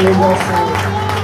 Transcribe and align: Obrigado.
Obrigado. 0.00 0.57